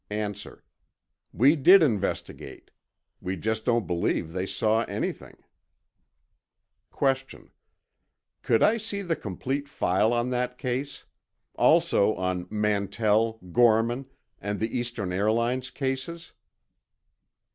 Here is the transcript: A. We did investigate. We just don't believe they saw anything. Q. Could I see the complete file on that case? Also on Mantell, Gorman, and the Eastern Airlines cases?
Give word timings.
A. 0.09 0.33
We 1.31 1.55
did 1.55 1.83
investigate. 1.83 2.71
We 3.21 3.35
just 3.35 3.65
don't 3.65 3.85
believe 3.85 4.31
they 4.31 4.47
saw 4.47 4.81
anything. 4.85 5.37
Q. 6.97 7.51
Could 8.41 8.63
I 8.63 8.77
see 8.77 9.03
the 9.03 9.15
complete 9.15 9.69
file 9.69 10.11
on 10.11 10.31
that 10.31 10.57
case? 10.57 11.03
Also 11.53 12.15
on 12.15 12.47
Mantell, 12.49 13.33
Gorman, 13.51 14.07
and 14.39 14.59
the 14.59 14.75
Eastern 14.75 15.13
Airlines 15.13 15.69
cases? 15.69 16.33